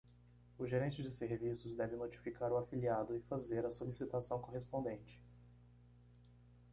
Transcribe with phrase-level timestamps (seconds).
[0.57, 5.21] O gerente de serviços deve notificar o afiliado e fazer a solicitação correspondente.